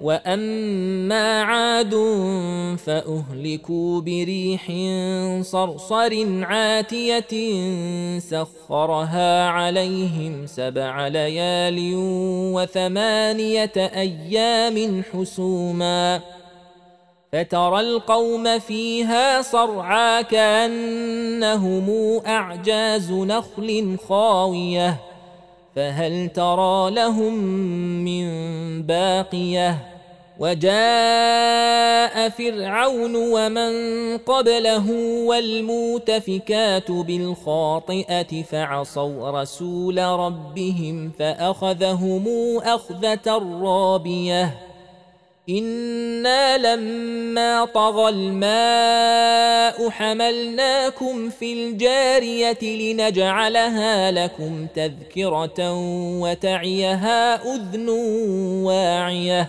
[0.00, 1.94] وأما عاد
[2.86, 4.72] فأهلكوا بريح
[5.40, 7.34] صرصر عاتية
[8.18, 11.92] سخرها عليهم سبع ليال
[12.54, 16.20] وثمانية أيام حسوما
[17.32, 21.90] فترى القوم فيها صرعى كأنهم
[22.26, 25.13] أعجاز نخل خاوية
[25.76, 27.34] فهل ترى لهم
[28.04, 28.26] من
[28.82, 29.94] باقية؟
[30.38, 33.72] وجاء فرعون ومن
[34.18, 34.90] قبله
[35.26, 42.28] والمؤتفكات بالخاطئة فعصوا رسول ربهم فأخذهم
[42.58, 44.73] أخذة رابية.
[45.48, 55.72] أنا لما طغى الماء حملناكم في الجاريه لنجعلها لكم تذكره
[56.20, 57.88] وتعيها اذن
[58.64, 59.48] واعيه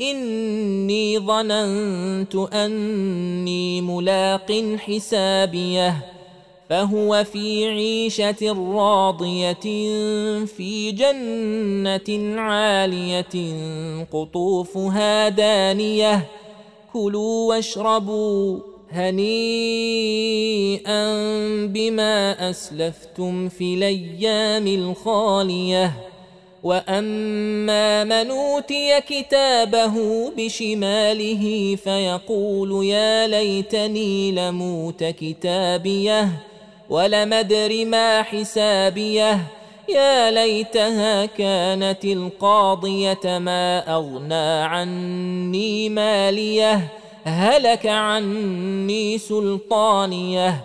[0.00, 5.96] إني ظننت أني ملاق حسابيه
[6.70, 9.52] فهو في عيشة راضية
[10.44, 13.54] في جنة عالية
[14.12, 16.26] قطوفها دانية.
[16.92, 18.58] كلوا واشربوا
[18.92, 19.20] هنيئا
[21.66, 26.09] بما أسلفتم في الأيام الخالية.
[26.62, 29.94] واما من اوتي كتابه
[30.36, 36.28] بشماله فيقول يا ليتني لموت كتابيه
[36.90, 39.38] ولم ادر ما حسابيه
[39.88, 46.88] يا ليتها كانت القاضيه ما اغنى عني ماليه
[47.24, 50.64] هلك عني سلطانيه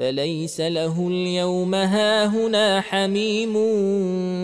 [0.00, 3.56] فليس له اليوم هاهنا حميم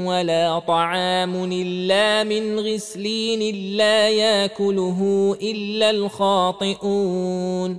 [0.06, 5.00] ولا طعام إلا من غسلين لا ياكله
[5.42, 7.78] إلا الخاطئون